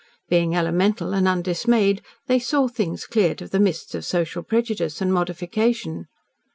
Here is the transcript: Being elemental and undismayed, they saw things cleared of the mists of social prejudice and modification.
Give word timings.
Being 0.29 0.55
elemental 0.55 1.13
and 1.13 1.27
undismayed, 1.27 2.01
they 2.25 2.39
saw 2.39 2.67
things 2.67 3.05
cleared 3.05 3.39
of 3.43 3.51
the 3.51 3.59
mists 3.59 3.93
of 3.93 4.03
social 4.03 4.41
prejudice 4.41 4.99
and 4.99 5.13
modification. 5.13 6.07